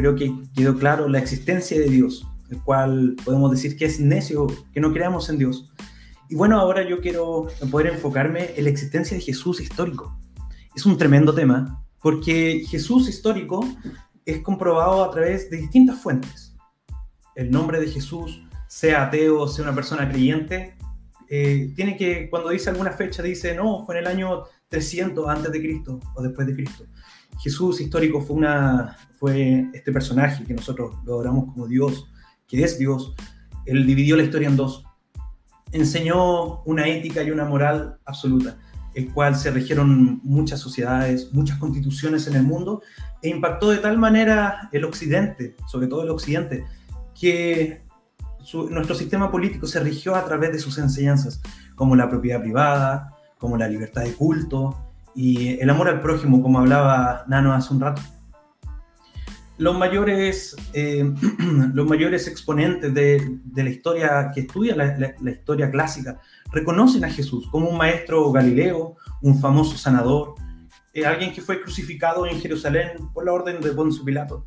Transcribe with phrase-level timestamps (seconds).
[0.00, 4.46] creo que quedó claro la existencia de Dios, el cual podemos decir que es necio
[4.72, 5.72] que no creamos en Dios.
[6.28, 10.18] Y bueno, ahora yo quiero poder enfocarme en la existencia de Jesús histórico.
[10.74, 13.66] Es un tremendo tema, porque Jesús histórico
[14.24, 16.56] es comprobado a través de distintas fuentes.
[17.34, 20.76] El nombre de Jesús, sea ateo, sea una persona creyente,
[21.28, 25.52] eh, tiene que, cuando dice alguna fecha, dice, no, fue en el año 300 antes
[25.52, 26.86] de Cristo o después de Cristo.
[27.40, 32.12] Jesús histórico fue, este personaje que nosotros lo adoramos como Dios,
[32.46, 33.14] que es Dios.
[33.64, 34.84] Él dividió la historia en dos.
[35.72, 38.58] Enseñó una ética y una moral absoluta,
[38.94, 42.82] el cual se regieron muchas sociedades, muchas constituciones en el mundo,
[43.22, 46.64] e impactó de tal manera el occidente, sobre todo el occidente,
[47.18, 47.82] que
[48.70, 51.40] nuestro sistema político se rigió a través de sus enseñanzas,
[51.74, 56.58] como la propiedad privada, como la libertad de culto y el amor al prójimo, como
[56.58, 58.02] hablaba Nano hace un rato.
[59.58, 61.04] Los mayores, eh,
[61.74, 66.18] los mayores exponentes de, de, la historia que estudian la, la, historia clásica
[66.50, 70.34] reconocen a Jesús como un maestro galileo, un famoso sanador,
[70.94, 74.46] eh, alguien que fue crucificado en Jerusalén por la orden de Poncio Pilato.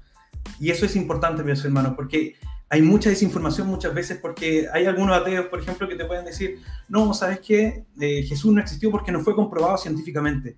[0.60, 2.36] Y eso es importante, mis hermanos, porque
[2.70, 6.60] hay mucha desinformación muchas veces porque hay algunos ateos, por ejemplo, que te pueden decir,
[6.90, 7.86] no, ¿sabes qué?
[8.00, 10.58] Eh, Jesús no existió porque no fue comprobado científicamente.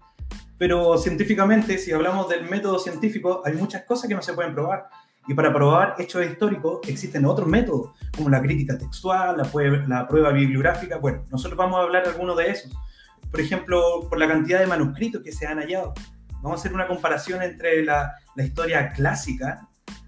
[0.58, 4.88] Pero científicamente, si hablamos del método científico, hay muchas cosas que no se pueden probar.
[5.28, 10.97] Y para probar hechos históricos existen otros métodos, como la crítica textual, la, prueba, bibliográfica.
[10.97, 12.72] Bueno, nosotros vamos a hablar de algunos de esos.
[13.30, 15.94] Por ejemplo, por la cantidad de manuscritos que se han hallado.
[16.42, 19.67] Vamos a hacer una comparación entre la historia clásica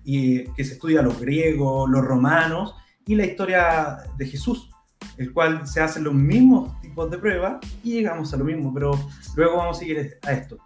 [0.09, 2.73] y que se estudia los griegos, los romanos
[3.05, 4.69] y la historia de Jesús,
[5.17, 8.97] el cual se hacen los mismos tipos de pruebas y llegamos a lo mismo, pero
[9.35, 10.57] luego vamos a seguir a esto.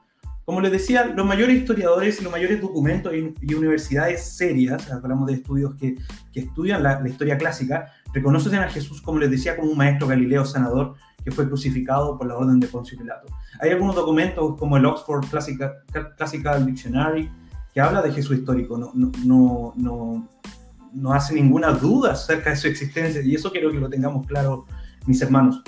[0.45, 5.33] Como les decía, los mayores historiadores y los mayores documentos y, universidades serias, hablamos de
[5.33, 5.95] estudios que,
[6.31, 10.45] que estudian la, historia clásica, reconocen a Jesús, como les decía, como un maestro galileo
[10.45, 10.93] sanador
[11.23, 13.27] que fue crucificado por la orden de Poncio Pilato.
[13.59, 15.25] Hay algunos documentos como el Oxford
[16.15, 17.31] Classical Dictionary,
[17.73, 20.27] que habla de Jesús histórico, no, no, no,
[20.93, 24.65] no, hace ninguna duda acerca de su existencia y eso quiero que lo tengamos claro,
[25.05, 25.61] mis hermanos.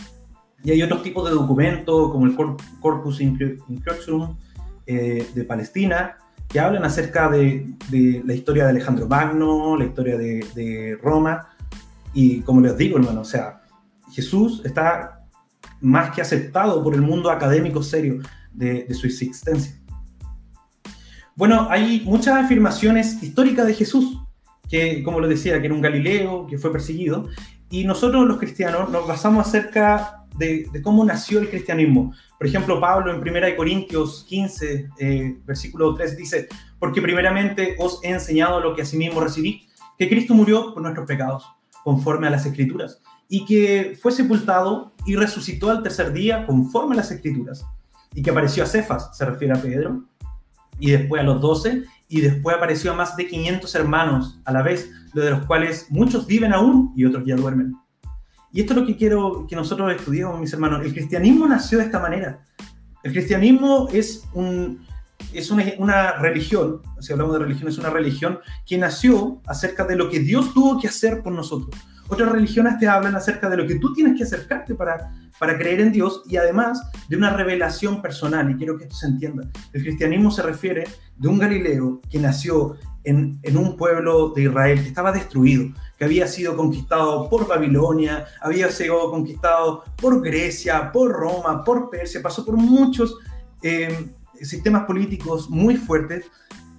[0.63, 4.38] Y hay otros tipos de documentos, como el Corpus Inscriptum
[4.86, 10.18] eh, de Palestina, que hablan acerca de, de, la historia de Alejandro Magno, la historia
[10.18, 11.50] de, de, Roma,
[12.13, 13.63] y como les digo, hermano, o sea,
[14.12, 15.25] Jesús está
[15.81, 18.19] más que aceptado por el mundo académico serio
[18.53, 19.83] de, de su existencia.
[21.36, 24.20] Bueno, hay muchas afirmaciones históricas de Jesús,
[24.70, 27.28] que como lo decía, que era un Galileo, que fue perseguido,
[27.72, 32.14] y nosotros los cristianos nos basamos acerca de, cómo nació el cristianismo.
[32.38, 38.10] Por ejemplo, Pablo en 1 Corintios 15, eh, versículo 3 dice, porque primeramente os he
[38.10, 39.68] enseñado lo que asimismo recibí,
[39.98, 41.46] que Cristo murió por nuestros pecados,
[41.84, 46.98] conforme a las escrituras, y que fue sepultado y resucitó al tercer día, conforme a
[46.98, 47.66] las escrituras,
[48.14, 50.04] y que apareció a Cefas, se refiere a Pedro,
[50.80, 54.62] y después a los 12, y después apareció a más de 500 hermanos a la
[54.62, 57.74] vez, de los cuales muchos viven aún y otros ya duermen.
[58.52, 60.86] Y esto es lo que quiero que nosotros estudiemos, mis hermanos.
[60.86, 62.44] El cristianismo nació de esta manera.
[63.02, 64.86] El cristianismo es, un,
[65.34, 69.96] es una, una religión, si hablamos de religión, es una religión que nació acerca de
[69.96, 71.76] lo que Dios tuvo que hacer por nosotros.
[72.13, 75.81] Otras religiones te hablan acerca de lo que tú tienes que acercarte para, para creer
[75.81, 76.79] en Dios y además
[77.09, 78.51] de una revelación personal.
[78.51, 79.50] Y quiero que esto se entienda.
[79.74, 80.84] El cristianismo se refiere
[81.18, 86.06] de un Galileo que nació en, en, un pueblo de Israel que estaba destruido, que
[86.06, 92.45] había sido conquistado por Babilonia, había sido conquistado por Grecia, por Roma, por Persia, pasó
[92.45, 93.18] por muchos
[93.63, 96.25] eh, sistemas políticos muy fuertes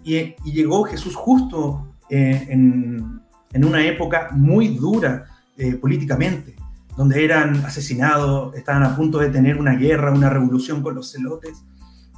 [0.05, 3.24] y, y llegó Jesús justo eh, en,
[3.55, 5.25] en una época muy dura
[5.57, 6.55] eh, políticamente,
[6.97, 11.65] donde eran asesinados, estaban a punto de tener una guerra, una revolución con los celotes.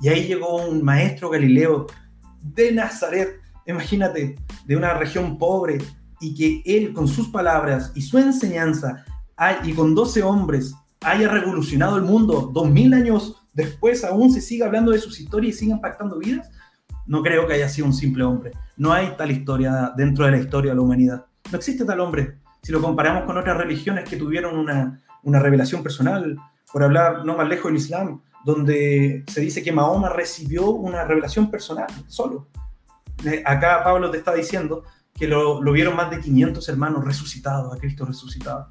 [0.03, 1.87] Y ahí llegó un maestro Galileo
[2.43, 5.79] de Nazaret, imagínate, de una región pobre,
[6.21, 9.05] y que él con sus palabras y su enseñanza,
[9.65, 14.65] y con 12 hombres, haya revolucionado el mundo, dos mil años después aún se sigue
[14.65, 16.51] hablando de sus historias y sigue impactando vidas,
[17.07, 18.53] no creo que haya sido un simple hombre.
[18.77, 21.27] No hay tal historia dentro de la historia de la humanidad.
[21.51, 22.39] No existe tal hombre.
[22.63, 26.37] Si lo comparamos con otras religiones que tuvieron una, una revelación personal,
[26.73, 31.51] por hablar no más lejos del Islam, donde se dice que Mahoma recibió una revelación
[31.51, 32.49] personal solo.
[33.45, 34.85] Acá Pablo te está diciendo
[35.15, 38.69] que lo, lo vieron más de 500 hermanos resucitados, a Cristo resucitado.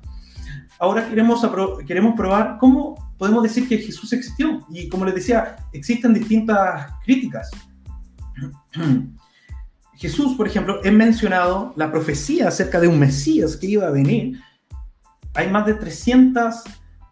[0.80, 1.46] Ahora queremos,
[1.88, 4.66] queremos probar cómo podemos decir que Jesús existió.
[4.70, 7.50] Y como les decía, existen distintas críticas.
[9.98, 14.40] Jesús, por ejemplo, he mencionado la profecía acerca de un Mesías que iba a venir.
[15.34, 16.64] Hay más de 300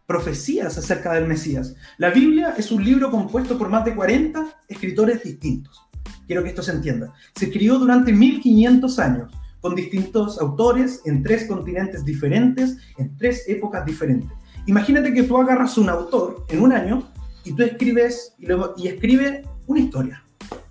[0.05, 1.75] profecías acerca del Mesías.
[1.97, 5.81] La Biblia es un libro compuesto por más de 40 escritores distintos.
[6.27, 7.13] Quiero que esto se entienda.
[7.35, 9.31] Se escribió durante 1500 años
[9.61, 14.29] con distintos autores en tres continentes diferentes, en tres épocas diferentes.
[14.65, 17.09] Imagínate que tú agarras un autor en un año
[17.45, 20.23] y tú escribes y, luego, y escribe una historia,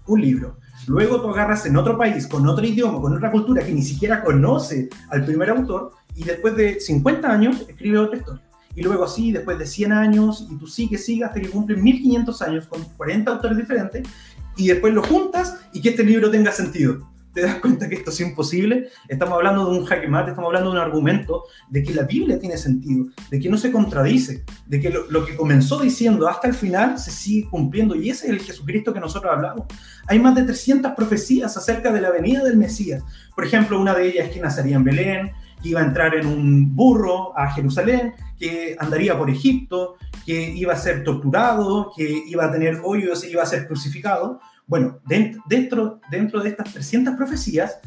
[0.06, 0.58] un libro.
[0.86, 4.22] Luego tú agarras en otro país, con otro idioma, con otra cultura que ni siquiera
[4.22, 8.42] conoce al primer autor y después de 50 años escribe otra historia.
[8.74, 12.42] Y luego así, después de 100 años, y tú sigues, sigues hasta que cumplen 1500
[12.42, 14.08] años con 40 autores diferentes,
[14.56, 18.10] y después lo juntas y que este libro tenga sentido te das cuenta que esto
[18.10, 18.88] es imposible.
[19.08, 22.56] Estamos hablando de un jaque estamos hablando de un argumento de que la Biblia tiene
[22.56, 26.98] sentido, de que no se contradice, de que lo, que comenzó diciendo hasta el final
[26.98, 29.66] se sigue cumpliendo y ese es el Jesucristo que nosotros hablamos.
[30.06, 33.02] Hay más de 300 profecías acerca de la venida del Mesías.
[33.34, 35.32] Por ejemplo, una de ellas es que nacería en Belén,
[35.62, 39.96] que iba a entrar en un burro a Jerusalén, que andaría por Egipto,
[40.26, 44.40] que iba a ser torturado, que iba a tener hoyos e iba a ser crucificado.
[44.66, 47.78] Bueno, dentro, dentro de estas 300 profecías,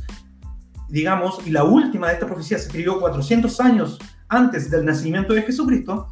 [0.90, 5.42] digamos, y la última de estas profecías se escribió 400 años antes del nacimiento de
[5.42, 6.10] Jesucristo,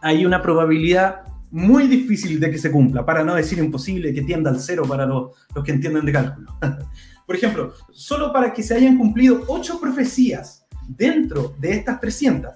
[0.00, 4.50] hay una probabilidad muy difícil de que se cumpla, para no decir imposible, que tienda
[4.50, 6.58] al cero para los, los que entienden de cálculo.
[7.26, 12.52] Por ejemplo, solo para que se hayan cumplido ocho profecías dentro de estas 300,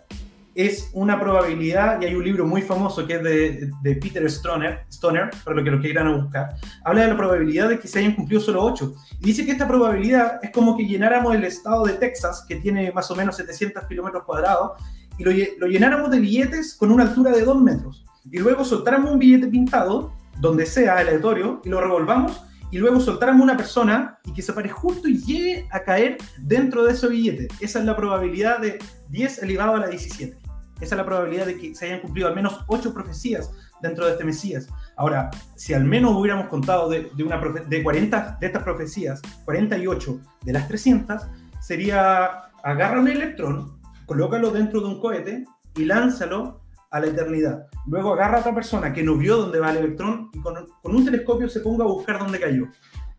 [0.55, 4.85] es una probabilidad, y hay un libro muy famoso que es de, de Peter Stoner,
[4.89, 8.15] Stoner, para lo que lo quieran buscar, habla de la probabilidad de que se hayan
[8.15, 8.95] cumplido solo 8.
[9.21, 12.93] Y dice que esta probabilidad es como que llenáramos el estado de Texas, que tiene
[12.93, 14.73] más o menos 700 kilómetros cuadrados,
[15.19, 18.05] y lo, lo llenáramos de billetes con una altura de 2 metros.
[18.31, 23.43] Y luego soltáramos un billete pintado, donde sea aleatorio, y lo revolvamos, y luego soltáramos
[23.43, 27.49] una persona y que se pare justo y llegue a caer dentro de ese billete.
[27.61, 28.79] Esa es la probabilidad de
[29.09, 30.37] 10 elevado a la 17.
[30.81, 33.51] Esa es la probabilidad de que se hayan cumplido al menos 8 profecías
[33.83, 34.69] dentro de este Mesías.
[34.97, 40.53] Ahora, si al menos hubiéramos contado de, una de 40 de estas profecías, 48 de
[40.53, 41.23] las 300,
[41.61, 45.45] sería agarra un electrón, colócalo dentro de un cohete
[45.77, 46.60] y lánzalo
[46.91, 47.67] a la eternidad.
[47.87, 50.95] Luego agarra a otra persona que no vio dónde va el electrón y con, con
[50.95, 52.67] un telescopio se ponga a buscar dónde cayó.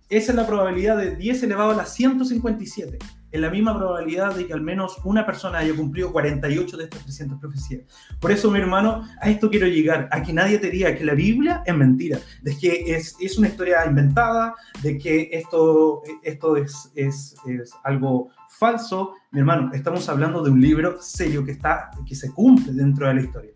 [0.09, 2.99] Esa es la probabilidad de 10 elevado a la 157
[3.31, 7.03] es la misma probabilidad de que al menos una persona haya cumplido 48 de estas
[7.03, 7.81] 300 profecías.
[8.19, 11.13] Por eso, mi hermano, a esto quiero llegar, a que nadie te diga que la
[11.13, 14.53] Biblia es mentira, de que es, es una historia inventada,
[14.83, 19.13] de que esto, esto es, es, es algo falso.
[19.31, 23.13] Mi hermano, estamos hablando de un libro serio que, está, que se cumple dentro de
[23.13, 23.51] la historia.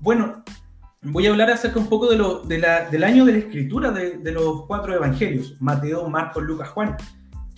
[0.00, 0.42] Bueno,
[1.02, 4.18] voy a hablar acerca un poco de lo, la, del año de la escritura de,
[4.18, 6.96] de los cuatro evangelios, Mateo, Marcos, Lucas, Juan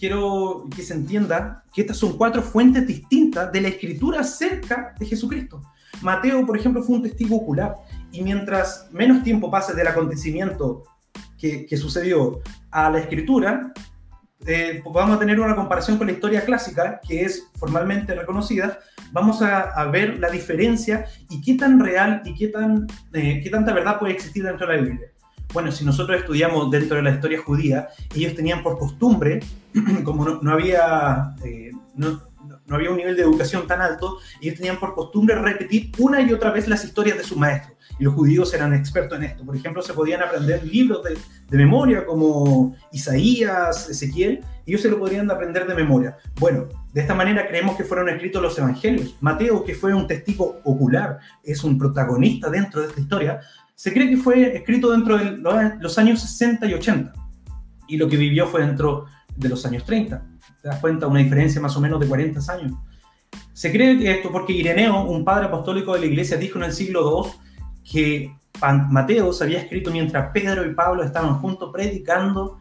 [0.03, 5.07] quiero que se entienda que estas son cuatro fuentes distintas de la escritura acerca de
[5.07, 5.63] Jesucristo.
[6.01, 7.77] Mateo, por ejemplo, fue un testigo ocular
[8.11, 10.83] y mientras menos tiempo pase del acontecimiento
[11.39, 12.41] que, sucedió
[12.73, 13.73] a la escritura,
[14.47, 18.79] eh, vamos a tener una comparación con la historia clásica, que es formalmente reconocida,
[19.13, 23.73] vamos a, ver la diferencia y qué tan real y qué, tan, eh, qué tanta
[23.73, 25.09] verdad puede existir dentro de la Biblia.
[25.53, 29.41] Bueno, si nosotros estudiamos dentro de la historia judía, ellos tenían por costumbre,
[30.05, 32.23] como no, había, eh, no,
[32.73, 36.33] no, había un nivel de educación tan alto, ellos tenían por costumbre repetir una y
[36.33, 37.77] otra vez las historias de su maestro.
[37.99, 39.45] Y los judíos eran expertos en esto.
[39.45, 41.17] Por ejemplo, se podían aprender libros de,
[41.49, 46.17] de memoria como Isaías, Ezequiel, y ellos se lo podrían aprender de memoria.
[46.41, 49.17] Bueno, de esta manera creemos que fueron escritos los evangelios.
[49.21, 53.41] Mateo, que fue un testigo ocular, es un protagonista dentro de esta historia,
[53.75, 57.13] se cree que fue escrito dentro de los años 60 y 80
[57.89, 60.32] y lo que vivió fue dentro de los años 30.
[60.63, 62.73] Te das cuenta, una diferencia más o menos de 40 años.
[63.53, 66.73] Se cree que esto porque Ireneo, un padre apostólico de la iglesia, dijo en el
[66.73, 67.33] siglo II
[67.91, 68.35] que
[68.91, 72.59] Mateo se había escrito mientras Pedro y Pablo estaban juntos predicando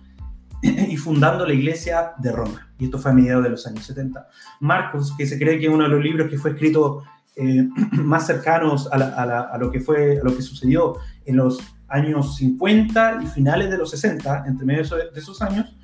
[0.61, 2.71] y fundando la iglesia de Roma.
[2.77, 4.27] Y esto fue a mediados de los años 70.
[4.59, 7.03] Marcos, que se cree que es uno de los libros que fue escrito
[7.35, 13.21] eh, más cercanos a, lo que fue, a lo que sucedió en los años 50
[13.23, 15.75] y finales de los 60, entre medio de esos años,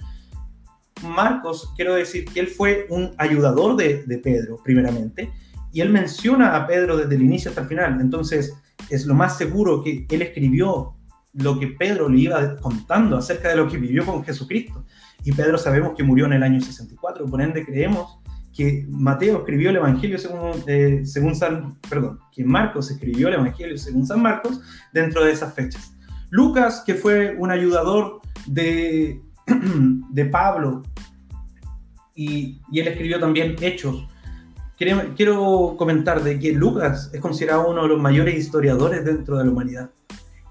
[1.04, 5.32] Marcos, quiero decir que él fue un ayudador de, Pedro, primeramente,
[5.72, 8.00] y él menciona a Pedro desde el inicio hasta el final.
[8.02, 8.54] Entonces,
[8.90, 10.98] es lo más seguro que él escribió
[11.34, 14.86] lo que Pedro le iba contando acerca de lo que vivió con Jesucristo.
[15.24, 18.20] Y Pedro sabemos que murió en el año 64, por ende creemos
[18.56, 23.78] que Mateo escribió el Evangelio según, eh, según San, perdón, que Marcos escribió el Evangelio
[23.78, 24.60] según San Marcos
[24.94, 25.94] dentro de esas fechas.
[26.32, 29.22] Lucas, que fue un ayudador de
[30.12, 30.84] de Pablo,
[32.18, 34.08] y, él escribió también Hechos.
[34.78, 39.46] Quiero, quiero comentar de que Lucas es considerado uno de los mayores historiadores dentro de
[39.46, 39.92] la humanidad.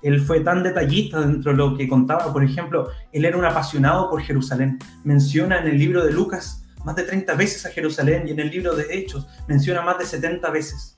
[0.02, 2.32] Él fue tan detallista dentro de lo que contaba.
[2.32, 4.78] Por ejemplo, él era un apasionado por Jerusalén.
[5.04, 8.50] Menciona en el libro de Lucas más de 30 veces a Jerusalén y en el
[8.50, 10.96] libro de Hechos menciona más de 70 veces.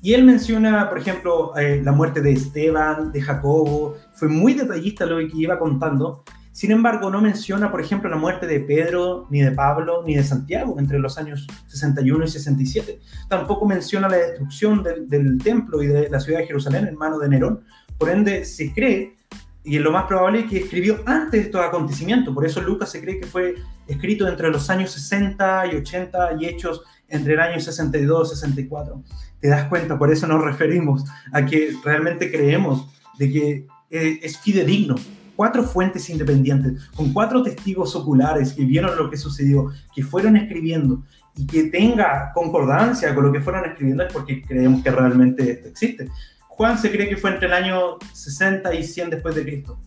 [0.00, 3.96] Y él menciona, por ejemplo, eh, la muerte de Esteban, de Jacobo.
[4.14, 6.24] Fue muy detallista lo que iba contando.
[6.58, 10.24] Sin embargo, no menciona, por ejemplo, la muerte de Pedro, ni de Pablo, ni de
[10.24, 12.98] Santiago entre los años 61 y 67.
[13.28, 17.28] Tampoco menciona la destrucción del, templo y de la ciudad de Jerusalén en manos de
[17.28, 17.62] Nerón.
[17.96, 19.14] Por ende, se cree,
[19.62, 22.34] y lo más probable que escribió antes de estos acontecimientos.
[22.34, 23.54] Por eso Lucas se cree que fue
[23.86, 29.00] escrito entre los años 60 y 80 y hechos entre el año 62 y 64.
[29.38, 34.36] Te das cuenta, por eso nos referimos a que realmente creemos de que eh, es
[34.38, 34.96] fidedigno.
[35.38, 41.04] Cuatro fuentes independientes, con cuatro testigos oculares que vieron lo que sucedió, que fueron escribiendo
[41.36, 45.68] y que tenga concordancia con lo que fueron escribiendo es porque creemos que realmente esto
[45.68, 46.08] existe.
[46.48, 49.78] Juan se cree que fue entre el año 60 y 100 después de Cristo.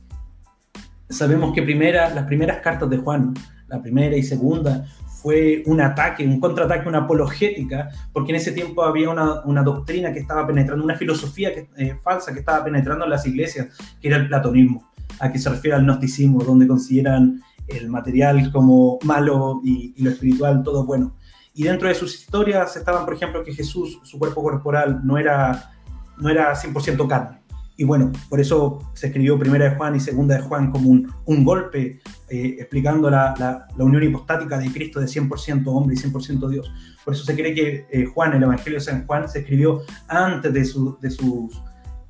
[1.10, 3.34] Sabemos que primera, las primeras cartas de Juan,
[3.68, 4.86] la primera y segunda,
[5.22, 10.14] fue un ataque, un contraataque, una apologética, porque en ese tiempo había una, una doctrina
[10.14, 13.68] que estaba penetrando, una filosofía que, eh, falsa que estaba penetrando en las iglesias,
[14.02, 14.91] que era el platonismo,
[15.22, 20.64] a que se refiere al gnosticismo, donde consideran el material como malo y, lo espiritual
[20.64, 21.16] todo bueno.
[21.54, 25.72] Y dentro de sus historias estaban, por ejemplo, que Jesús, su cuerpo corporal, no era
[26.18, 27.42] no era 100% carne.
[27.78, 31.12] Y bueno, por eso se escribió primera de Juan y segunda de Juan como un,
[31.26, 32.00] un golpe
[32.30, 33.34] eh, explicando la,
[33.76, 36.72] la, unión hipostática de Cristo de 100% hombre y 100% Dios.
[37.04, 40.54] Por eso se cree que eh, Juan, el Evangelio de San Juan, se escribió antes
[40.54, 41.64] de, de, sus,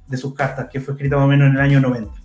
[0.07, 2.20] de sus cartas, que fue escrita más o menos en el año 90.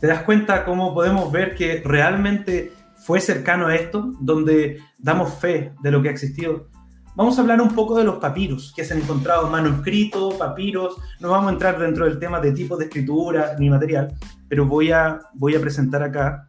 [0.00, 5.72] ¿Te das cuenta cómo podemos ver que realmente fue cercano a esto, donde damos fe
[5.82, 6.68] de lo que ha existido?
[7.16, 10.98] Vamos a hablar un poco de los papiros que se han encontrado, manuscritos, papiros.
[11.18, 14.14] No vamos a entrar dentro del tema de tipo de escritura ni material,
[14.48, 16.48] pero voy a, voy a presentar acá,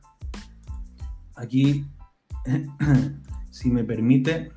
[1.35, 1.87] aquí,
[3.49, 4.51] si me permite,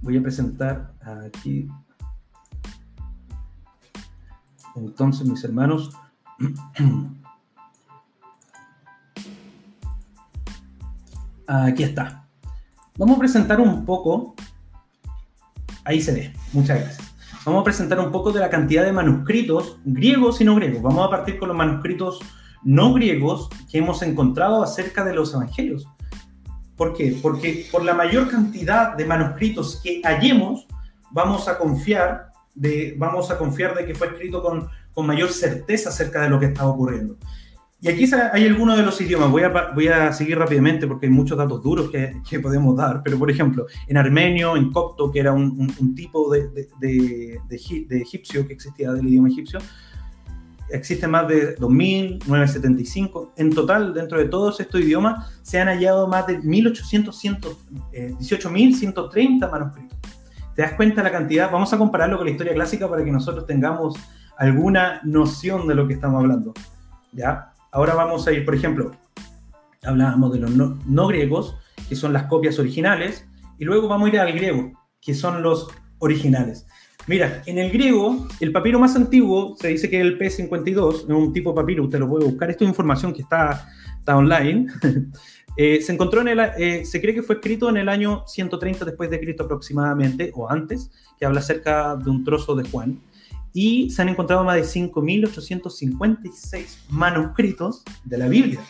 [0.00, 0.94] voy a presentar
[1.26, 1.68] aquí.
[4.76, 5.90] Entonces, mis hermanos,
[11.46, 12.26] aquí está.
[12.98, 14.34] Vamos a presentar un poco,
[15.84, 17.06] ahí se ve, muchas gracias.
[17.44, 20.82] Vamos a presentar un poco de la cantidad de manuscritos griegos y no griegos.
[20.82, 22.18] Vamos a partir con los manuscritos
[22.64, 25.86] no griegos que hemos encontrado acerca de los evangelios.
[26.76, 27.16] ¿Por qué?
[27.22, 30.66] Porque por la mayor cantidad de manuscritos que hallemos,
[31.12, 35.90] vamos a confiar de, vamos a confiar de que fue escrito con, con mayor certeza
[35.90, 37.16] acerca de lo que estaba ocurriendo.
[37.78, 41.12] Y aquí hay algunos de los idiomas, voy a, voy a seguir rápidamente porque hay
[41.12, 45.20] muchos datos duros que, que, podemos dar, pero por ejemplo, en armenio, en copto, que
[45.20, 49.58] era un, un, tipo de, de, de, de, egipcio que existía del idioma egipcio,
[50.70, 53.32] existen más de 2.975.
[53.36, 57.56] En total, dentro de todos estos idiomas, se han hallado más de 1.800,
[57.92, 59.95] eh, 18.130 manuscritos.
[60.56, 61.50] ¿Te das cuenta la cantidad?
[61.50, 63.94] Vamos a compararlo con la historia clásica para que nosotros tengamos
[64.38, 66.54] alguna noción de lo que estamos hablando.
[67.12, 67.52] ¿Ya?
[67.70, 68.90] Ahora vamos a ir, por ejemplo,
[69.84, 71.56] hablábamos de los no, griegos,
[71.90, 73.26] que son las copias originales,
[73.58, 74.72] y luego vamos a ir al griego,
[75.02, 76.66] que son los originales.
[77.06, 81.04] Mira, en el griego, el papiro más antiguo se dice que es el P52, es
[81.04, 84.68] un tipo de papiro, usted lo puede buscar, esto es información que está, está online.
[85.56, 88.84] eh, se encontró en el, eh, se cree que fue escrito en el año 130
[88.84, 93.00] después de Cristo aproximadamente, o antes, que habla acerca de un trozo de Juan
[93.52, 98.60] y se han encontrado más de 5.856 manuscritos de la Biblia.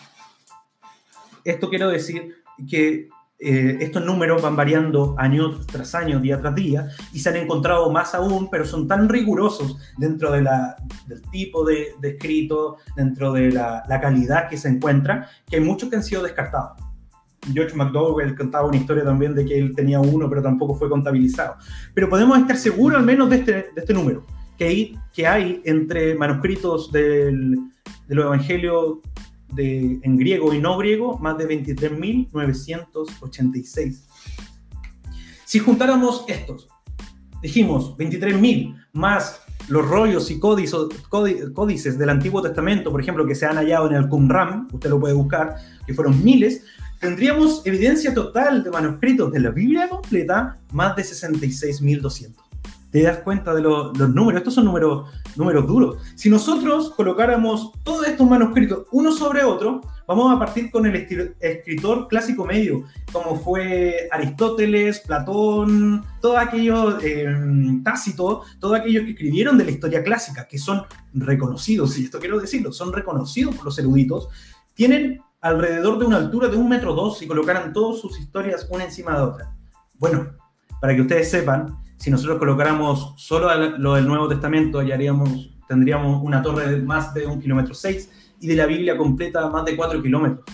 [1.45, 2.37] Esto quiero decir
[2.71, 7.37] que eh, estos números van variando año tras año, día tras día, y se han
[7.37, 10.49] encontrado más aún, pero son tan rigurosos dentro del
[11.31, 15.97] tipo de, de, escrito, dentro de la, calidad que se encuentra, que hay muchos que
[15.97, 16.81] han sido descartados.
[17.53, 21.57] George McDowell contaba una historia también de que él tenía uno, pero tampoco fue contabilizado.
[21.95, 24.25] Pero podemos estar seguros al menos de este, este número
[24.57, 27.57] que hay, que hay entre manuscritos del,
[28.09, 28.99] de los evangelios
[29.53, 34.03] de, en griego y no griego, más de 23.986.
[35.45, 36.69] Si juntáramos estos,
[37.41, 40.79] dijimos 23.000 más los rollos y códices,
[41.53, 45.01] códices del Antiguo Testamento, por ejemplo, que se han hallado en el Qumran, usted lo
[45.01, 46.65] puede buscar, que fueron miles,
[47.01, 52.46] tendríamos evidencia total de manuscritos de la Biblia completa, más de 66.200.
[52.97, 54.41] te das cuenta de los números.
[54.41, 55.99] Estos son números, números duros.
[56.15, 60.97] Si nosotros colocáramos todos estos manuscritos uno sobre otro, vamos a partir con el
[61.39, 67.27] escritor clásico medio, como fue Aristóteles, Platón, todos aquellos, eh,
[67.85, 72.41] Tácito, todos aquellos que escribieron de la historia clásica, que son reconocidos, y esto quiero
[72.41, 74.31] decirlo, son reconocidos por los eruditos,
[74.73, 78.85] tienen alrededor de una altura de un metro dos si colocaran todas sus historias una
[78.85, 79.55] encima de otra.
[79.99, 80.31] Bueno,
[80.81, 83.49] para que ustedes sepan, si nosotros colocáramos solo
[83.79, 88.11] lo del Nuevo Testamento, ya haríamos, tendríamos una torre de más de un kilómetro seis
[88.41, 90.45] y de la Biblia completa más de cuatro kilómetros.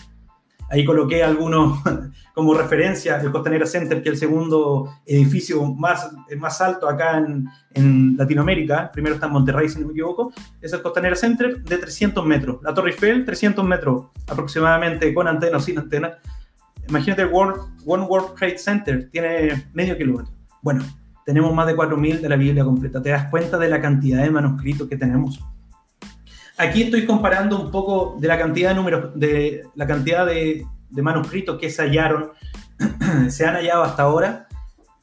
[0.72, 1.80] Ahí coloqué algunos
[2.34, 7.46] como referencia, el Costanera Center, que es el segundo edificio más, más alto acá en,
[7.75, 10.32] en, Latinoamérica, primero está en Monterrey, si no me equivoco,
[10.62, 12.62] es el Costanera Center de 300 metros.
[12.62, 16.16] La Torre Eiffel, 300 metros aproximadamente, con antena o sin antena.
[16.88, 20.32] Imagínate el World, One World Trade Center, tiene medio kilómetro.
[20.62, 20.82] Bueno,
[21.25, 23.02] tenemos más de 4.000 de la Biblia completa.
[23.02, 25.41] ¿Te das cuenta de la cantidad de manuscritos que tenemos?
[26.59, 31.59] Aquí estoy comparando un poco de la cantidad de números, de la cantidad de, manuscritos
[31.59, 32.31] que se hallaron,
[33.29, 34.47] se han hallado hasta ahora,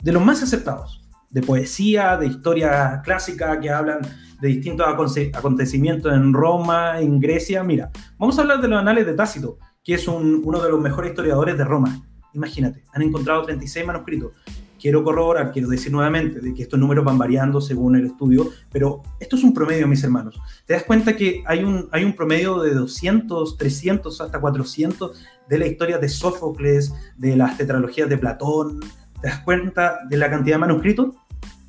[0.02, 4.00] de los más aceptados, de poesía, de historia clásica que hablan
[4.40, 7.64] de distintos acontecimientos en Roma, en Grecia.
[7.64, 11.12] Mira, vamos a hablar de los anales de Tácito, que es uno de los mejores
[11.12, 12.00] historiadores de Roma.
[12.34, 14.34] Imagínate, han encontrado 36 manuscritos
[14.80, 19.04] quiero corroborar, quiero decir nuevamente, de que estos números van variando según el estudio, pero
[19.20, 20.40] esto es un promedio, mis hermanos.
[20.66, 25.58] Te das cuenta que hay un, hay un promedio de 200, 300, hasta 400 de
[25.58, 28.80] la historia de Sófocles, de las tetralogías de Platón.
[29.22, 31.16] ¿Te das cuenta de la cantidad de manuscritos?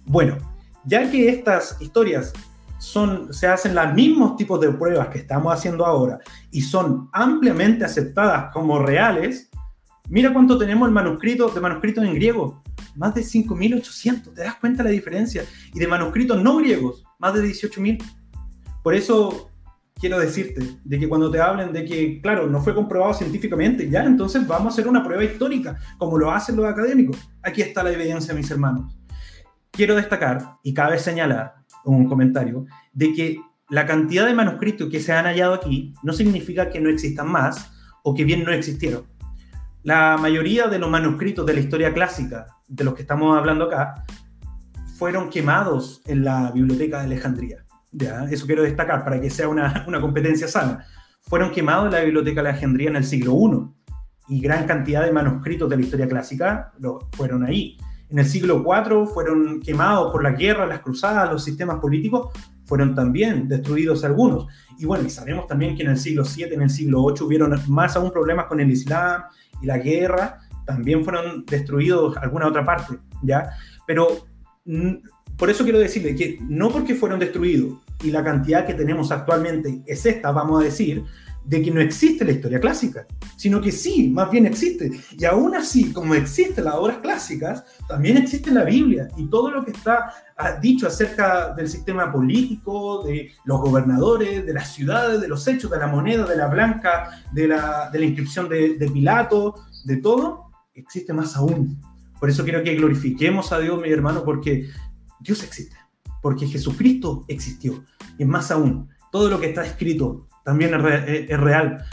[0.06, 0.36] Bueno,
[0.84, 2.32] ya que estas historias
[2.78, 6.18] son, se hacen los mismos tipos de pruebas que estamos haciendo ahora
[6.50, 9.50] y son ampliamente aceptadas como reales,
[10.08, 12.62] mira cuánto tenemos el manuscrito de manuscritos en griego
[12.96, 15.44] más de 5.800, ¿te das cuenta la diferencia?
[15.74, 18.02] Y de manuscritos no griegos, más de 18.000.
[18.82, 19.50] Por eso
[20.00, 24.02] quiero decirte de que cuando te hablen de que, claro, no fue comprobado científicamente, ya
[24.02, 27.18] entonces vamos a hacer una prueba histórica, como lo hacen los académicos.
[27.42, 28.96] Aquí está la evidencia, mis hermanos.
[29.70, 35.12] Quiero destacar, y cabe señalar un comentario, de que la cantidad de manuscritos que se
[35.12, 37.70] han hallado aquí no significa que no existan más
[38.02, 39.04] o que bien no existieron.
[39.82, 44.04] La mayoría de los manuscritos de la historia clásica, de los que estamos hablando acá,
[44.96, 47.64] fueron quemados en la Biblioteca de Alejandría.
[47.90, 48.24] ¿ya?
[48.30, 50.86] Eso quiero destacar para que sea una, una competencia sana.
[51.22, 55.12] Fueron quemados en la Biblioteca de Alejandría en el siglo I y gran cantidad de
[55.12, 57.76] manuscritos de la historia clásica lo, fueron ahí.
[58.08, 62.30] En el siglo IV fueron quemados por la guerra, las cruzadas, los sistemas políticos,
[62.64, 64.46] fueron también destruidos algunos.
[64.78, 67.96] Y bueno, sabemos también que en el siglo VII, en el siglo VIII hubieron más
[67.96, 69.22] aún problemas con el Islam
[69.60, 73.50] y la guerra, también fueron destruidos alguna otra parte, ¿ya?
[73.86, 74.26] Pero
[74.64, 74.94] mm,
[75.36, 79.82] por eso quiero decirle que no porque fueron destruidos y la cantidad que tenemos actualmente
[79.86, 81.04] es esta, vamos a decir,
[81.44, 84.90] de que no existe la historia clásica, sino que sí, más bien existe.
[85.18, 89.64] Y aún así, como existen las obras clásicas, también existe la Biblia y todo lo
[89.64, 95.28] que está ah, dicho acerca del sistema político, de los gobernadores, de las ciudades, de
[95.28, 98.90] los hechos, de la moneda, de la blanca, de la, de la inscripción de, de
[98.90, 100.49] Pilato, de todo,
[100.80, 101.80] existe más aún.
[102.18, 104.68] Por eso quiero que glorifiquemos a Dios, mi hermano, porque
[105.20, 105.76] Dios existe,
[106.20, 107.84] porque Jesucristo existió.
[108.18, 111.84] Y más aún, todo lo que está escrito también es, real.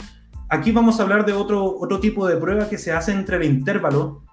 [0.50, 3.44] Aquí vamos a hablar de otro, otro tipo de prueba que se hace entre el
[3.44, 4.24] intervalo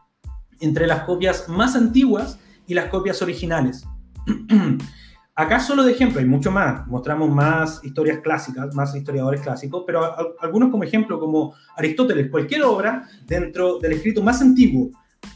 [0.60, 3.86] entre las copias más antiguas y las copias originales.
[5.36, 10.02] Acá solo de ejemplo, hay mucho más, mostramos más historias clásicas, más historiadores clásicos, pero
[10.40, 14.92] algunos como ejemplo, como Aristóteles, cualquier obra dentro del escrito más antiguo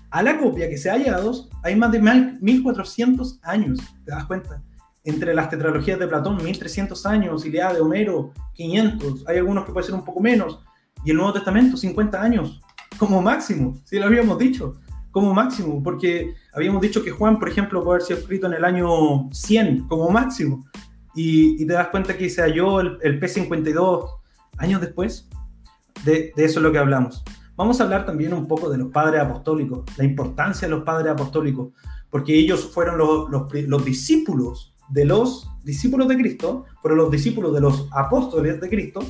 [0.09, 1.33] a la copia que se ha hallado,
[1.63, 4.63] hay más de 1400 años, ¿te das cuenta?
[5.03, 9.85] entre las tetralogías de Platón, 1300 años, Ilíada de Homero, 500, hay algunos que pueden
[9.85, 10.59] ser un poco menos,
[11.03, 12.61] y el Nuevo Testamento, 50 años,
[12.97, 14.75] como máximo, si lo habíamos dicho,
[15.11, 18.65] como máximo, porque habíamos dicho que Juan, por ejemplo, puede haber sido escrito en el
[18.65, 20.65] año 100, como máximo,
[21.15, 24.09] y, te das cuenta que se halló el, P52
[24.57, 25.27] años después,
[26.05, 27.23] de, eso es lo que hablamos.
[27.55, 31.11] Vamos a hablar también un poco de los padres apostólicos, la importancia de los padres
[31.11, 31.73] apostólicos,
[32.09, 37.53] porque ellos fueron los, los, los discípulos de los discípulos de Cristo, fueron los discípulos
[37.53, 39.01] de los apóstoles de Cristo,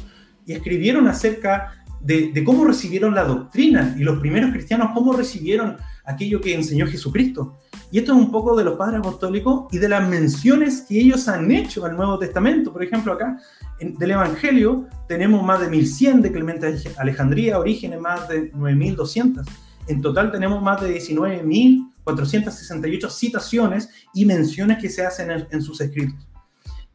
[0.45, 6.41] y escribieron acerca de, cómo recibieron la doctrina y los primeros cristianos cómo recibieron aquello
[6.41, 7.57] que enseñó Jesucristo.
[7.91, 11.27] Y esto es un poco de los padres apostólicos y de las menciones que ellos
[11.27, 12.71] han hecho al Nuevo Testamento.
[12.71, 13.39] Por ejemplo, acá
[13.79, 19.45] en, del Evangelio tenemos más de 1100 de Clemente Alejandría, Orígenes más de 9200.
[19.87, 25.79] En total tenemos más de 19.000 468 citaciones y menciones que se hacen en sus
[25.81, 26.27] escritos.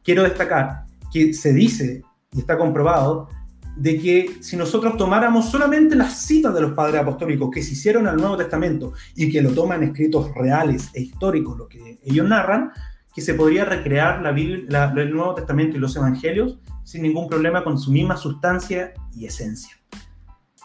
[0.03, 3.29] Quiero destacar que se dice, y está comprobado,
[3.75, 8.07] de que si nosotros tomáramos solamente las citas de los padres apostólicos que se hicieron
[8.07, 12.71] al Nuevo Testamento y que lo toman escritos reales e históricos, lo que ellos narran,
[13.13, 17.63] que se podría recrear la Biblia, el Nuevo Testamento y los Evangelios sin ningún problema
[17.63, 19.75] con su misma sustancia y esencia.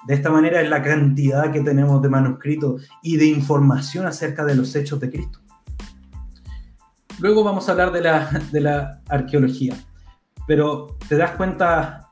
[0.06, 4.54] De esta manera es la cantidad que tenemos de manuscritos y de información acerca de
[4.54, 5.40] los hechos de Cristo.
[7.18, 9.76] Luego vamos a hablar de la, de la arqueología,
[10.46, 12.09] pero te das cuenta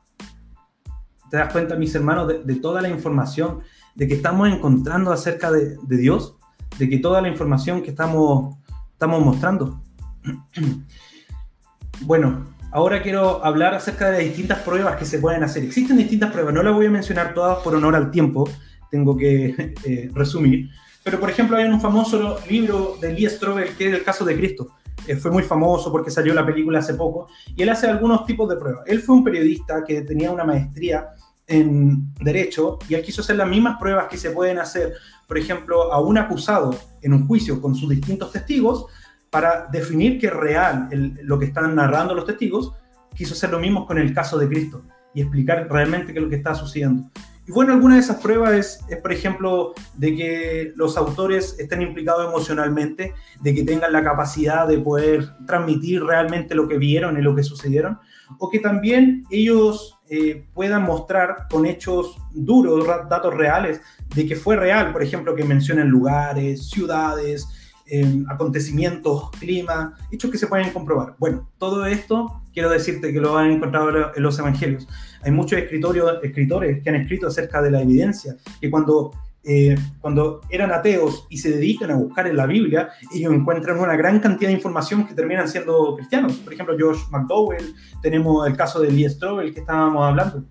[1.30, 3.60] te das cuenta, mis hermanos, de, toda la información
[3.94, 6.36] de que estamos encontrando acerca de, Dios,
[6.78, 8.56] de que toda la información que estamos,
[8.92, 9.82] estamos mostrando.
[12.00, 15.64] bueno, ahora quiero hablar acerca de las distintas pruebas que se pueden hacer.
[15.64, 18.48] Existen distintas pruebas, no las voy a mencionar todas por honor al tiempo,
[18.90, 20.70] tengo que eh, resumir.
[21.02, 24.36] Pero, por ejemplo, hay un famoso libro de Lee Strobel que es el caso de
[24.36, 24.74] Cristo.
[25.06, 28.48] Eh, fue muy famoso porque salió la película hace poco, y él hace algunos tipos
[28.48, 28.82] de pruebas.
[28.86, 31.08] Él fue un periodista que tenía una maestría
[31.48, 34.92] en derecho y él quiso hacer las mismas pruebas que se pueden hacer,
[35.26, 38.86] por ejemplo, a un acusado en un juicio con sus distintos testigos
[39.30, 40.88] para definir que es real
[41.22, 42.72] lo que están narrando los testigos,
[43.14, 44.84] quiso hacer lo mismo con el caso de Cristo
[45.14, 47.10] y explicar realmente qué es lo que está sucediendo.
[47.46, 51.80] Y bueno, alguna de esas pruebas es, es, por ejemplo, de que los autores estén
[51.80, 57.22] implicados emocionalmente, de que tengan la capacidad de poder transmitir realmente lo que vieron y
[57.22, 57.98] lo que sucedieron,
[58.38, 63.80] o que también ellos eh, puedan mostrar con hechos duros, datos reales,
[64.14, 67.46] de que fue real, por ejemplo, que mencionen lugares, ciudades,
[67.86, 71.14] em, acontecimientos, clima, hechos que se pueden comprobar.
[71.18, 74.88] Bueno, todo esto quiero decirte que lo han encontrado en los evangelios.
[75.22, 79.12] Hay muchos escritores que han escrito acerca de la evidencia, que cuando,
[79.44, 83.96] eh, cuando eran ateos y se dedican a buscar en la Biblia, ellos encuentran una
[83.96, 86.36] gran cantidad de información que terminan siendo cristianos.
[86.36, 90.44] Por ejemplo, George McDowell, tenemos el caso de Lee Strobel que estábamos hablando.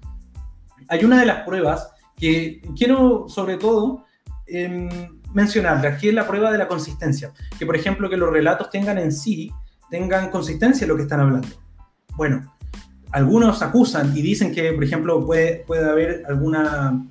[0.87, 4.05] Hay una de las pruebas que quiero sobre todo
[4.47, 4.89] eh,
[5.33, 7.33] mencionarla, que es la prueba de la consistencia.
[7.59, 9.51] Que por ejemplo que los relatos tengan en sí,
[9.91, 11.49] tengan consistencia en lo que están hablando.
[12.15, 12.55] Bueno,
[13.11, 17.05] algunos acusan y dicen que, por ejemplo, puede, puede haber alguna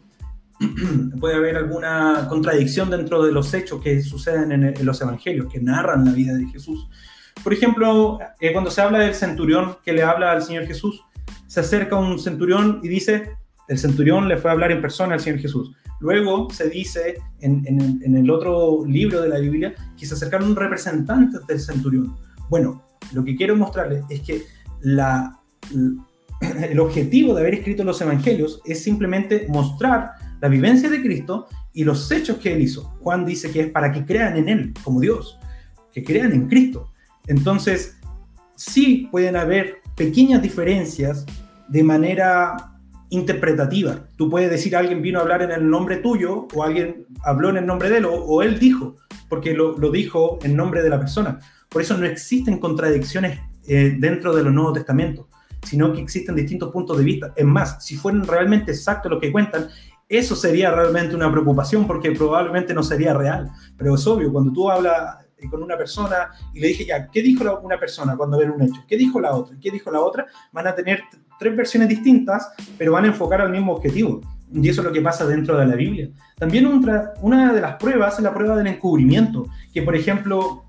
[1.20, 6.04] puede haber alguna contradicción dentro de los hechos que suceden en, los evangelios, que narran
[6.04, 6.88] la vida de Jesús.
[7.42, 11.02] Por ejemplo, eh, cuando se habla del centurión que le habla al Señor Jesús,
[11.46, 13.36] se acerca un centurión y dice,
[13.68, 15.72] el centurión le fue a hablar en persona al Señor Jesús.
[16.00, 21.38] Luego se dice en, el otro libro de la Biblia que se acercaron un representante
[21.46, 22.16] del centurión.
[22.48, 24.42] Bueno, lo que quiero mostrarles es que
[24.82, 25.40] la,
[26.70, 31.84] el objetivo de haber escrito los evangelios es simplemente mostrar la vivencia de Cristo y
[31.84, 32.84] los hechos que él hizo.
[33.00, 35.38] Juan dice que es para que crean en él como Dios,
[35.92, 36.90] que crean en Cristo.
[37.26, 37.98] Entonces,
[38.56, 41.24] sí pueden haber pequeñas diferencias
[41.68, 42.76] de manera
[43.10, 44.08] interpretativa.
[44.16, 47.58] Tú puedes decir alguien vino a hablar en el nombre tuyo o alguien habló en
[47.58, 48.96] el nombre de él o, él dijo,
[49.28, 51.38] porque lo, dijo en nombre de la persona.
[51.68, 55.26] Por eso no existen contradicciones eh, dentro de los Nuevos Testamentos,
[55.62, 57.32] sino que existen distintos puntos de vista.
[57.36, 59.68] Es más, si fueran realmente exactos lo que cuentan,
[60.08, 63.50] eso sería realmente una preocupación porque probablemente no sería real.
[63.76, 67.22] Pero es obvio, cuando tú hablas eh, con una persona y le dije ya, ¿qué
[67.22, 68.84] dijo una persona cuando ven un hecho?
[68.86, 69.56] ¿Qué dijo la otra?
[69.60, 70.26] ¿Qué dijo la otra?
[70.52, 71.02] Van a tener
[71.38, 74.20] tres versiones distintas, pero van a enfocar al mismo objetivo.
[74.52, 76.08] Y eso es lo que pasa dentro de la Biblia.
[76.38, 80.66] También una, de las pruebas es la prueba del encubrimiento, que por ejemplo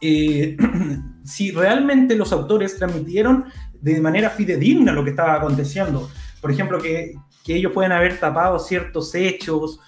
[0.00, 0.56] eh,
[1.24, 3.46] si realmente los autores transmitieron
[3.80, 6.08] de manera fidedigna lo que estaba aconteciendo.
[6.40, 9.80] Por ejemplo, que, que ellos pueden haber tapado ciertos hechos,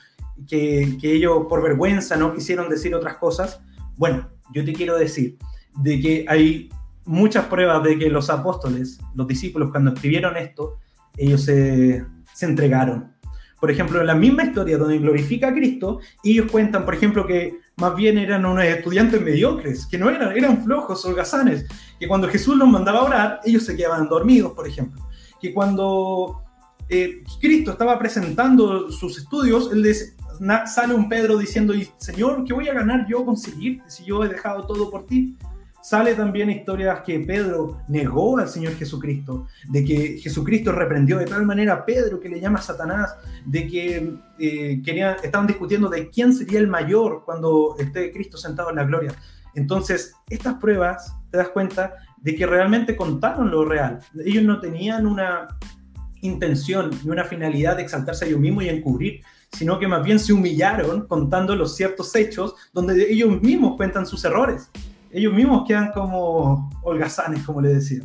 [0.48, 3.60] que, que, ellos por vergüenza no quisieron decir otras cosas.
[3.96, 5.38] Bueno, yo te quiero decir
[5.76, 6.70] de que hay
[7.04, 10.78] muchas pruebas de que los apóstoles, los discípulos, cuando escribieron esto,
[11.16, 13.14] ellos se, se entregaron.
[13.60, 17.60] Por ejemplo, en la misma historia donde glorifica a Cristo, ellos cuentan, por ejemplo, que
[17.76, 21.66] más bien eran unos estudiantes mediocres, que no eran, eran flojos, holgazanes,
[21.98, 25.00] que cuando Jesús los mandaba orar, ellos se quedaban dormidos, por ejemplo.
[25.40, 26.43] Que cuando
[26.88, 29.86] eh, Cristo estaba presentando sus estudios, él
[30.66, 34.66] sale un Pedro diciendo, Señor, ¿qué voy a ganar yo conseguir si yo he dejado
[34.66, 35.36] todo por ti?
[35.82, 41.44] Sale también historias que Pedro negó al Señor Jesucristo, de que Jesucristo reprendió de tal
[41.44, 44.82] manera a Pedro que le llama Satanás, de que eh,
[45.22, 49.12] estaban discutiendo de quién sería el mayor cuando esté Cristo sentado en la gloria.
[49.54, 54.00] Entonces, estas pruebas, te das cuenta de que realmente contaron lo real.
[54.24, 55.48] Ellos no tenían una
[56.24, 60.18] intención ni una finalidad de exaltarse a ellos mismos y encubrir, sino que más bien
[60.18, 64.70] se humillaron contando los ciertos hechos donde ellos mismos cuentan sus errores.
[65.10, 68.02] Ellos mismos quedan como holgazanes, como le decía.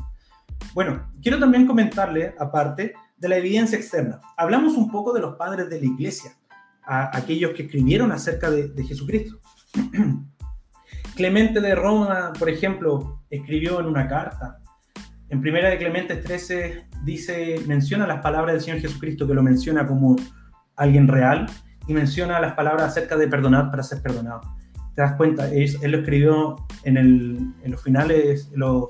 [0.74, 4.20] Bueno, quiero también comentarle, aparte, de la evidencia externa.
[4.38, 6.34] Hablamos un poco de los padres de la iglesia,
[6.84, 9.40] a aquellos que escribieron acerca de, de Jesucristo.
[11.16, 14.60] Clemente de Roma, por ejemplo, escribió en una carta.
[15.30, 19.88] En primera de Clemente 13 dice, menciona las palabras del Señor Jesucristo, que lo menciona
[19.88, 20.16] como
[20.76, 21.48] alguien real,
[21.88, 24.42] y menciona las palabras acerca de perdonar para ser perdonado.
[24.96, 25.52] ¿Te das cuenta?
[25.52, 28.88] Él, lo escribió en, el, en, los finales, los,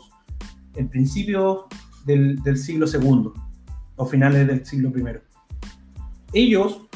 [0.75, 1.67] el principio
[2.05, 3.33] del, del siglo segundo,
[3.95, 5.21] o finales del siglo primero.
[6.33, 6.89] Ellos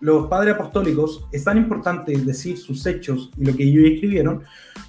[0.00, 4.42] los padres apostólicos, es tan importante decir sus hechos y lo que ellos escribieron,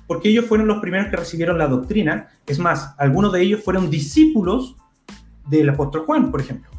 [0.07, 2.29] porque ellos fueron los primeros que recibieron la doctrina.
[2.47, 4.77] Es más, algunos de ellos fueron discípulos
[5.51, 6.71] del apóstol Juan, por ejemplo.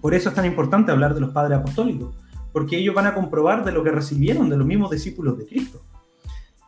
[0.00, 2.14] Por eso es tan importante hablar de los padres apostólicos,
[2.52, 5.82] porque ellos van a comprobar de lo que recibieron de los mismos discípulos de Cristo.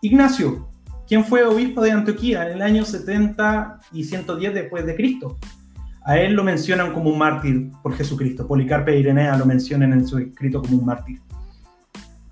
[0.00, 0.68] Ignacio,
[1.06, 5.36] quien fue obispo de Antioquía en el año 70 y 110 después de Cristo.
[6.04, 8.46] A él lo mencionan como un mártir por Jesucristo.
[8.46, 11.20] Policarpe e Irenea lo mencionan en su escrito como un mártir.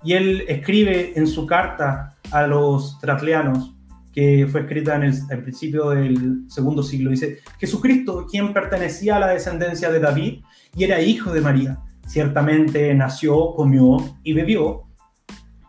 [0.03, 3.75] Y él escribe en su carta a los tratleanos,
[4.13, 9.27] que fue escrita en el, principio del segundo siglo, dice, Jesucristo, quien pertenecía a la
[9.27, 10.41] descendencia de David
[10.75, 14.83] y era hijo de María, ciertamente nació, comió y bebió,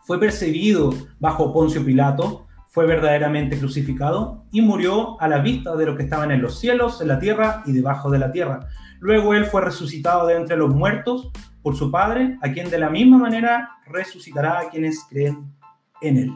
[0.03, 5.97] fue perseguido bajo Poncio Pilato, fue verdaderamente crucificado y murió a la vista de los
[5.97, 8.67] que estaban en los cielos, en la tierra y debajo de la tierra.
[8.99, 12.89] Luego él fue resucitado de entre los muertos por su Padre, a quien de la
[12.89, 15.53] misma manera resucitará a quienes creen
[16.01, 16.33] en él.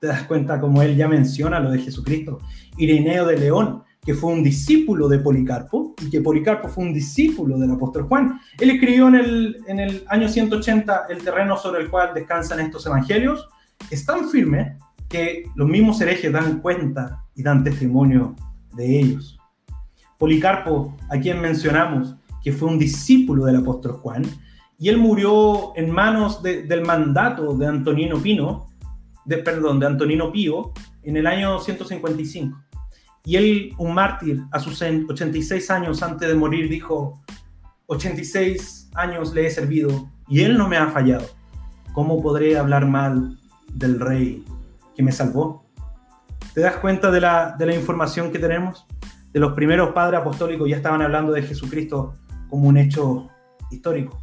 [0.00, 2.40] Te das cuenta como él ya menciona lo de Jesucristo.
[2.78, 7.58] Ireneo de León, que fue un discípulo de Policarpo y que Policarpo fue un discípulo
[7.58, 8.40] del apóstol Juan.
[8.58, 12.86] Él escribió en el, en el año 180 el terreno sobre el cual descansan estos
[12.86, 13.46] evangelios.
[13.90, 18.34] Es tan firme que los mismos herejes dan cuenta y dan testimonio
[18.74, 19.38] de ellos.
[20.16, 24.22] Policarpo, a quien mencionamos, que fue un discípulo del apóstol Juan,
[24.78, 28.68] y él murió en manos del mandato de Antonino Pino,
[29.24, 32.58] de, perdón, de Antonino Pío, en el año 155.
[33.24, 37.22] Y él, un mártir, a sus 86 años antes de morir, dijo,
[37.86, 41.26] 86 años le he servido y él no me ha fallado.
[41.92, 43.38] ¿Cómo podré hablar mal
[43.74, 44.44] del rey
[45.02, 45.64] me salvó.
[46.54, 48.86] ¿Te das cuenta de la, de la información que tenemos?
[49.32, 52.14] De los primeros padres apostólicos ya estaban hablando de Jesucristo
[52.48, 53.28] como un hecho
[53.70, 54.20] histórico.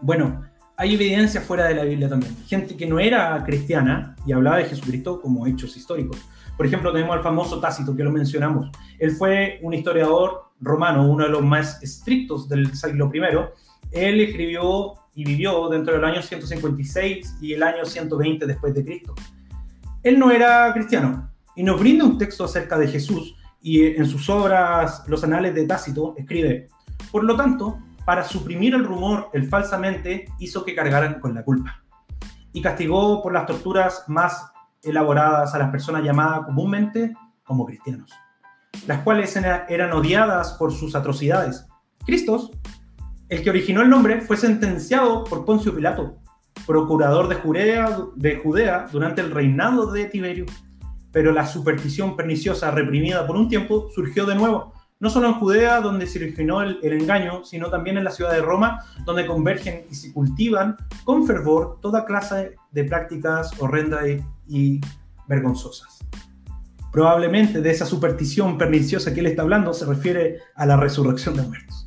[0.00, 0.42] Bueno,
[0.76, 2.36] hay evidencia fuera de la Biblia también.
[2.46, 6.18] Gente que no era cristiana y hablaba de Jesucristo como hechos históricos.
[6.56, 8.70] Por ejemplo, tenemos al famoso Tácito, que lo mencionamos.
[8.98, 13.20] Él fue un historiador romano, uno de los más estrictos del siglo I.
[13.92, 19.14] Él escribió y vivió dentro del año 156 y el año 120 después de Cristo.
[20.02, 24.28] Él no era cristiano y nos brinda un texto acerca de Jesús y en sus
[24.28, 26.68] obras, los anales de Tácito, escribe,
[27.10, 31.82] por lo tanto, para suprimir el rumor, él falsamente hizo que cargaran con la culpa
[32.52, 34.50] y castigó por las torturas más
[34.82, 37.12] elaboradas a las personas llamadas comúnmente
[37.44, 38.10] como cristianos,
[38.86, 41.66] las cuales eran odiadas por sus atrocidades.
[42.06, 42.52] Cristos
[43.28, 46.18] el que originó el nombre fue sentenciado por Poncio Pilato,
[46.64, 50.46] procurador de Judea, de Judea durante el reinado de Tiberio.
[51.10, 55.80] Pero la superstición perniciosa reprimida por un tiempo surgió de nuevo, no solo en Judea,
[55.80, 59.94] donde se originó el, engaño, sino también en la ciudad de Roma, donde convergen y
[59.94, 64.04] se cultivan con fervor toda clase de prácticas horrendas
[64.48, 64.80] y
[65.28, 65.98] vergonzosas.
[66.92, 71.42] Probablemente de esa superstición perniciosa que él está hablando se refiere a la resurrección de
[71.42, 71.86] muertos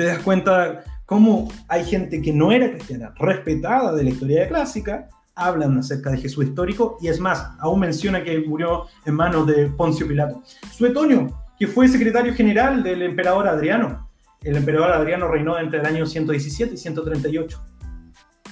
[0.00, 5.10] te das cuenta cómo hay gente que no era cristiana, respetada de la historia clásica,
[5.34, 9.66] hablan acerca de Jesús histórico y es más, aún menciona que murió en manos de
[9.66, 10.42] Poncio Pilato.
[10.72, 14.08] Suetonio, que fue secretario general del emperador Adriano.
[14.42, 17.62] El emperador Adriano reinó entre el año 117 y 138.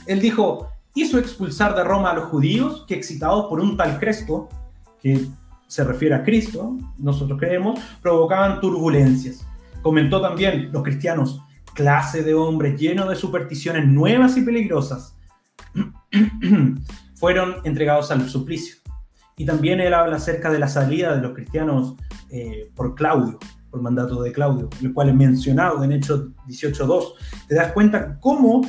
[0.06, 4.50] Él dijo, hizo expulsar de Roma a los judíos que excitados por un tal Crespo,
[5.00, 5.26] que
[5.66, 9.46] se refiere a Cristo, nosotros creemos, provocaban turbulencias.
[9.80, 11.40] Comentó también los cristianos,
[11.72, 15.16] clase de hombres llenos de supersticiones nuevas y peligrosas,
[17.14, 18.76] fueron entregados al suplicio.
[19.38, 21.94] Y también él habla acerca de la salida de los cristianos
[22.30, 23.38] eh, por Claudio,
[23.70, 27.14] por mandato de Claudio, el cual es mencionado en Hechos 18.2.
[27.46, 28.62] Te das cuenta cómo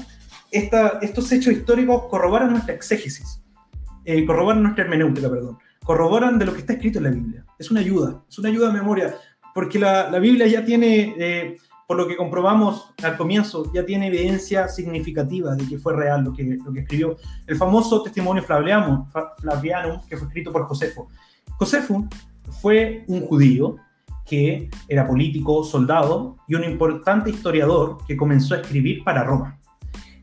[0.52, 3.42] estos hechos históricos corroboran nuestra exégesis,
[4.06, 7.46] eh, corroboran nuestra hermenéutica, perdón, corroboran de lo que está escrito en la Biblia.
[7.58, 9.16] Es una ayuda, es una ayuda de memoria
[9.54, 11.58] porque la, Biblia ya tiene eh,
[11.90, 16.34] por lo que comprobamos al comienzo, ya tiene evidencia significativa de que fue real lo
[16.34, 17.18] que, lo que escribió.
[17.48, 21.10] El famoso testimonio Flaviano, Flaviano, que fue escrito por Josefo.
[21.58, 22.08] Josefo
[22.62, 23.78] fue un judío
[24.24, 29.59] que era político, soldado y un importante historiador que comenzó a escribir para Roma.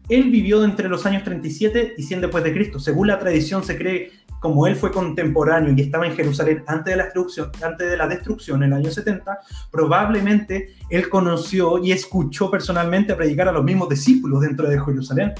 [0.08, 2.78] Él vivió entre los años 37 y 100 después de Cristo.
[2.78, 6.96] Según la tradición se cree, como él fue contemporáneo y estaba en Jerusalén antes de
[6.96, 9.38] la destrucción, antes de la destrucción en el año 70,
[9.70, 15.32] probablemente él conoció y escuchó personalmente a predicar a los mismos discípulos dentro de Jerusalén.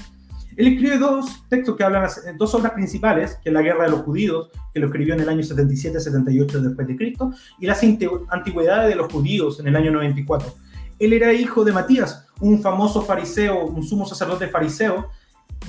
[0.57, 4.01] Él escribe dos textos que hablan, dos obras principales, que es la Guerra de los
[4.01, 8.97] Judíos, que lo escribió en el año 77-78 después de Cristo, y las Antigüedades de
[8.97, 10.55] los Judíos en el año 94.
[10.99, 15.09] Él era hijo de Matías, un famoso fariseo, un sumo sacerdote fariseo,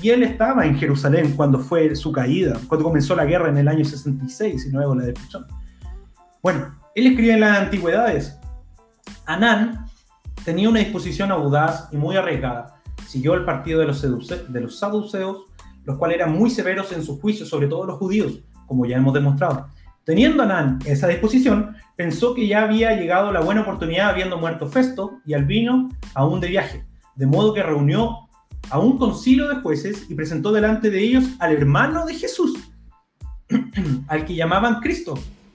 [0.02, 3.68] y él estaba en Jerusalén cuando fue su caída, cuando comenzó la guerra en el
[3.68, 5.46] año 66 y luego la destrucción.
[6.42, 8.38] Bueno, él escribe en las Antigüedades.
[9.26, 9.86] Anán
[10.44, 12.78] tenía una disposición audaz y muy arriesgada
[13.08, 15.44] siguió el partido de los, saduceos,
[15.84, 19.14] los cuales eran muy severos en sus juicios sobre todos los judíos, como ya hemos
[19.14, 19.66] demostrado.
[20.08, 25.20] Teniendo Anán esa disposición, pensó que ya había llegado la buena oportunidad habiendo muerto Festo
[25.26, 28.26] y Albino aún de viaje, de modo que reunió
[28.70, 32.58] a un concilio de jueces y presentó delante de ellos al hermano de Jesús,
[34.08, 35.12] al que llamaban Cristo,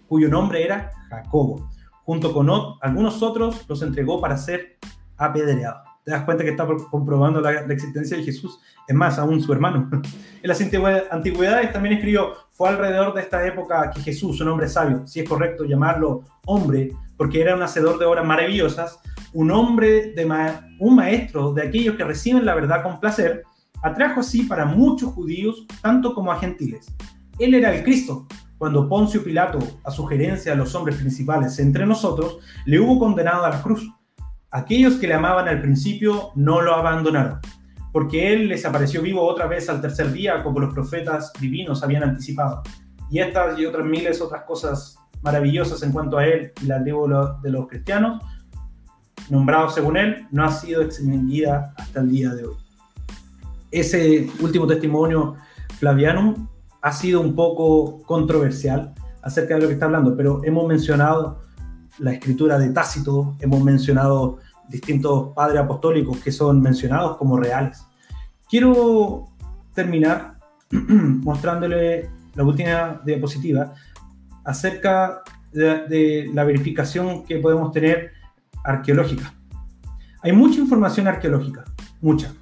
[0.08, 1.68] cuyo nombre era Jacobo.
[2.06, 2.48] Junto con
[2.80, 4.78] algunos otros los entregó para ser
[5.18, 8.60] apedreado te das cuenta que está comprobando la, existencia de Jesús.
[8.88, 9.90] Es más, aún su hermano.
[10.44, 15.06] En las antigüedades también escribió, fue alrededor de esta época que Jesús, un hombre sabio,
[15.06, 19.00] si es correcto llamarlo hombre, porque era un hacedor de obras maravillosas,
[19.34, 23.44] un hombre, de un maestro de aquellos que reciben la verdad con placer,
[23.82, 26.86] atrajo así para muchos judíos, tanto como a gentiles.
[27.40, 28.28] Él era el Cristo.
[28.58, 33.50] Cuando Poncio Pilato, a sugerencia de los hombres principales entre nosotros, le hubo condenado a
[33.50, 33.92] la cruz
[34.54, 37.40] Aquellos que le amaban al principio no lo abandonaron,
[37.94, 42.04] porque Él les apareció vivo otra vez al tercer día, como los profetas divinos habían
[42.04, 42.64] anticipado.
[43.10, 47.40] Y estas y otras miles otras cosas maravillosas en cuanto a Él y la lengua
[47.44, 48.22] de los cristianos,
[49.30, 52.56] nombrados según Él, no ha sido extinguida hasta el día de hoy.
[53.70, 55.36] Ese último testimonio,
[55.78, 56.48] Flavianum,
[56.82, 61.42] ha sido un poco controversial acerca de lo que está hablando, pero hemos mencionado
[62.00, 67.86] la escritura de Tácito, hemos mencionado distintos padres apostólicos que son mencionados como reales.
[68.50, 69.30] Quiero
[69.74, 70.34] terminar
[70.72, 73.74] mostrándole la última diapositiva
[74.44, 75.22] acerca
[75.52, 78.12] de, la verificación que podemos tener
[78.64, 79.34] arqueológica.
[80.22, 81.64] Hay mucha información arqueológica,
[82.02, 82.34] mucha.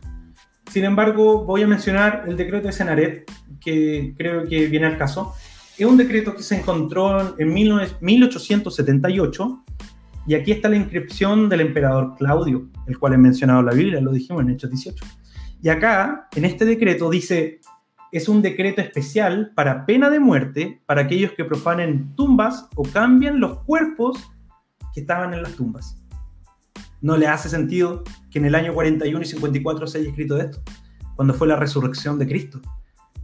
[0.71, 3.29] Sin embargo, voy a mencionar el decreto de Senaret,
[3.59, 5.33] que creo que viene al caso,
[5.77, 9.65] es un decreto que se encontró en 1878
[10.27, 14.01] y aquí está la inscripción del emperador Claudio, el cual he mencionado en la Biblia,
[14.01, 15.05] lo dijimos en Hechos 18.
[15.63, 17.59] Y acá, en este decreto, dice,
[18.11, 23.39] es un decreto especial para pena de muerte para aquellos que profanen tumbas o cambian
[23.39, 24.31] los cuerpos
[24.93, 25.97] que estaban en las tumbas.
[27.01, 30.61] No le hace sentido que en el año 41 y 54 se haya escrito esto,
[31.15, 32.61] cuando fue la resurrección de Cristo.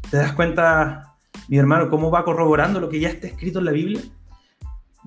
[0.10, 1.16] ¿Te das cuenta
[1.48, 4.02] mi hermano, ¿cómo va corroborando lo que ya está escrito en la Biblia?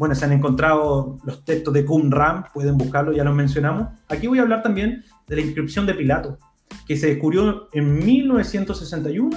[0.00, 3.88] Bueno, se han encontrado los textos de Qumran, pueden buscarlo, ya los mencionamos.
[4.08, 6.38] Aquí voy a hablar también de la inscripción de Pilato,
[6.86, 9.28] que se descubrió en 1961,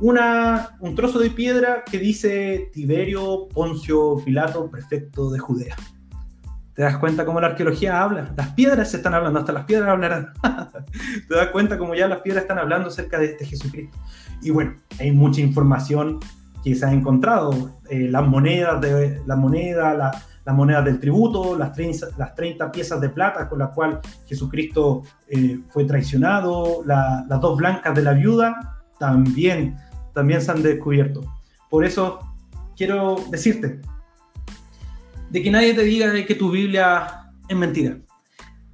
[0.00, 5.76] una, un trozo de piedra que dice Tiberio Poncio Pilato, prefecto de Judea.
[6.74, 8.34] ¿Te das cuenta cómo la arqueología habla?
[8.36, 10.32] Las piedras se están hablando, hasta las piedras hablarán.
[11.28, 13.96] ¿Te das cuenta cómo ya las piedras están hablando acerca de este Jesucristo?
[14.42, 16.18] Y bueno, hay mucha información
[16.64, 17.78] que se ha encontrado.
[17.90, 20.10] Eh, las monedas, de, la moneda, la,
[20.44, 25.02] las monedas del tributo, las 30, las 30 piezas de plata con las cuales Jesucristo
[25.28, 29.76] eh, fue traicionado, las dos blancas de la viuda, también,
[30.12, 31.22] también se han descubierto.
[31.70, 32.18] Por eso
[32.76, 33.80] quiero decirte,
[35.30, 37.98] de que nadie te diga que tu Biblia es mentira.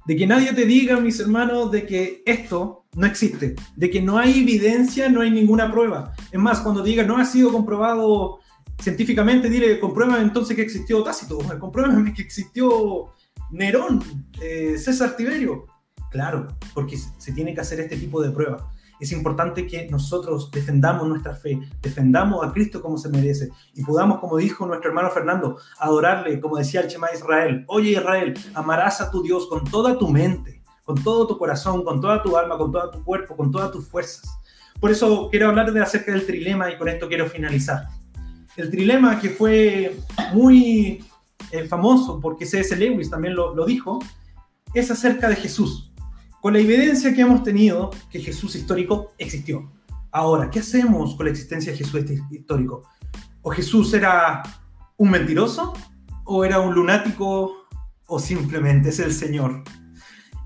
[0.05, 3.55] De que nadie te diga, mis hermanos, de que esto no existe.
[3.75, 6.13] De que no hay evidencia, no hay ninguna prueba.
[6.31, 8.39] Es más, cuando diga no ha sido comprobado
[8.79, 13.13] científicamente, dile, compruébame entonces que existió Tácito, compruébame que existió
[13.51, 14.01] Nerón,
[14.41, 15.65] eh, César Tiberio.
[16.09, 18.63] Claro, porque se tiene que hacer este tipo de pruebas
[19.01, 24.19] es importante que nosotros defendamos nuestra fe, defendamos a Cristo como se merece y podamos,
[24.19, 27.65] como dijo nuestro hermano Fernando, adorarle, como decía el Chema Israel.
[27.67, 31.99] Oye Israel, amarás a tu Dios con toda tu mente, con todo tu corazón, con
[31.99, 34.29] toda tu alma, con todo tu cuerpo, con todas tus fuerzas.
[34.81, 37.87] Por eso quiero hablar de acerca del trilema y con esto quiero finalizar.
[38.57, 39.95] El trilema que fue
[40.33, 41.05] muy
[41.51, 42.75] eh, famoso porque C.S.
[42.75, 43.99] Lewis también lo, lo dijo,
[44.73, 45.93] es acerca de Jesús,
[46.41, 49.71] con la evidencia que hemos tenido que Jesús histórico existió.
[50.11, 52.83] Ahora, ¿qué hacemos con la existencia de Jesús histórico?
[53.43, 54.41] ¿O Jesús era
[54.97, 55.73] un mentiroso?
[56.25, 57.67] ¿O era un lunático?
[58.07, 59.63] ¿O simplemente es el Señor?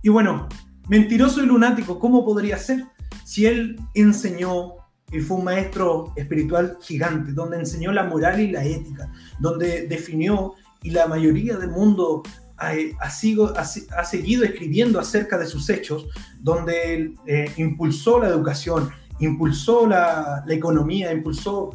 [0.04, 0.50] Y bueno,
[0.90, 2.86] mentiroso y lunático, ¿cómo podría ser?
[3.26, 4.76] Si él enseñó
[5.12, 10.54] y fue un maestro espiritual gigante, donde enseñó la moral y la ética, donde definió
[10.84, 12.22] y la mayoría del mundo
[12.58, 16.06] ha, ha, seguido escribiendo acerca de sus hechos,
[16.40, 21.72] donde eh, impulsó la educación, impulsó la, economía, impulsó,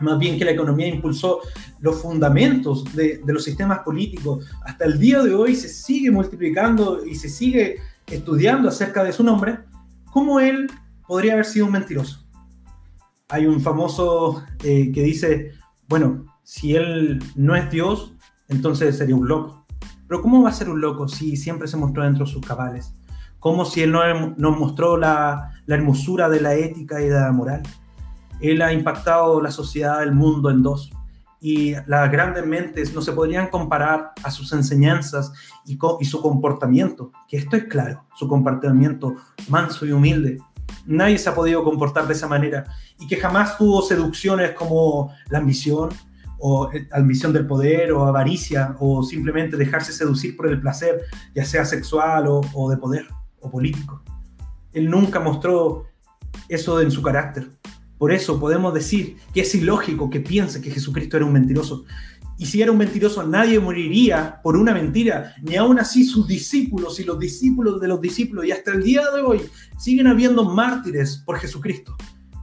[0.00, 1.42] más bien que la economía impulsó
[1.78, 4.44] los fundamentos de, los sistemas políticos.
[4.64, 7.76] Hasta el día de hoy se sigue multiplicando y se sigue
[8.06, 9.60] estudiando acerca de su nombre.
[10.12, 10.70] ¿Cómo él
[11.06, 12.28] podría haber sido un mentiroso?
[13.30, 15.52] Hay un famoso eh, que dice,
[15.88, 18.14] bueno, si él no es Dios,
[18.48, 19.64] entonces sería un loco.
[20.06, 22.92] Pero ¿cómo va a ser un loco si siempre se mostró dentro de sus cabales?
[23.38, 27.32] ¿Cómo si él no nos mostró la, la hermosura de la ética y de la
[27.32, 27.62] moral?
[28.40, 30.90] Él ha impactado la sociedad, el mundo en dos.
[31.44, 35.32] Y las grandes mentes no se podrían comparar a sus enseñanzas
[35.66, 39.16] y, su comportamiento, que esto es claro, su comportamiento
[39.48, 40.38] manso y humilde.
[40.86, 42.66] Nadie se ha podido comportar de esa manera
[42.96, 45.90] y que jamás tuvo seducciones como la ambición,
[46.44, 51.02] o eh, ambición del poder o avaricia o simplemente dejarse seducir por el placer,
[51.34, 53.06] ya sea sexual o, de poder
[53.40, 54.02] o político.
[54.72, 55.86] Él nunca mostró
[56.48, 57.48] eso en su carácter.
[58.02, 61.84] Por eso podemos decir que es ilógico que piense que Jesucristo era un mentiroso.
[62.36, 66.98] Y si era un mentiroso, nadie moriría por una mentira, ni aún así sus discípulos
[66.98, 69.42] y los discípulos de los discípulos, y hasta el día de hoy
[69.78, 71.96] siguen habiendo mártires por Jesucristo.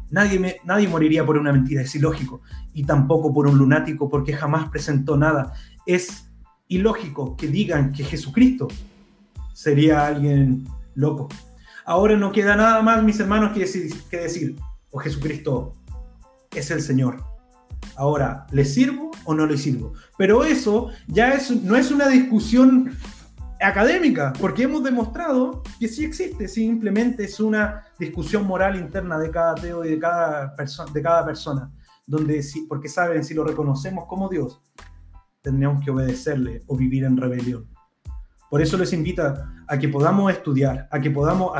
[0.09, 2.41] Nadie, nadie moriría por una mentira, es ilógico.
[2.73, 5.51] Y tampoco por un lunático, porque jamás presentó nada.
[5.85, 6.29] Es
[6.69, 8.69] ilógico que digan que Jesucristo
[9.51, 11.27] sería alguien loco.
[11.83, 14.55] Ahora no queda nada más, mis hermanos, que decir, que decir
[14.91, 15.73] o Jesucristo
[16.55, 17.23] es el Señor.
[17.95, 19.93] Ahora, ¿le sirvo o no le sirvo?
[20.17, 22.95] Pero eso ya es, no es una discusión
[23.61, 29.51] académica, porque hemos demostrado que sí existe, simplemente es una discusión moral interna de cada
[29.51, 31.71] ateo y de cada, persona de cada persona,
[32.07, 34.61] donde sí, porque saben, si lo reconocemos como Dios,
[35.41, 37.67] tendríamos que obedecerle o vivir en rebelión.
[38.49, 41.51] Por eso les invita a que podamos estudiar, a que podamos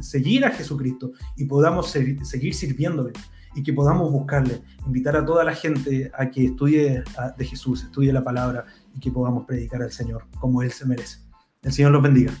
[0.00, 3.12] seguir a Jesucristo y podamos seguir sirviéndole
[3.54, 7.04] y que podamos buscarle, invitar a toda la gente a que estudie
[7.36, 8.64] de Jesús, estudie la palabra
[8.94, 11.18] y que podamos predicar al Señor como Él se merece.
[11.62, 12.32] El Señor los bendiga.